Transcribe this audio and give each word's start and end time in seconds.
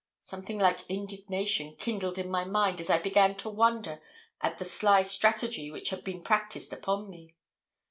Something 0.19 0.57
like 0.57 0.89
indignation 0.89 1.75
kindled 1.75 2.17
in 2.17 2.27
my 2.27 2.43
mind 2.43 2.79
as 2.79 2.89
I 2.89 2.97
began 2.97 3.35
to 3.35 3.51
wonder 3.51 4.01
at 4.41 4.57
the 4.57 4.65
sly 4.65 5.03
strategy 5.03 5.69
which 5.69 5.91
had 5.91 6.03
been 6.03 6.23
practised 6.23 6.73
upon 6.73 7.07
me. 7.07 7.35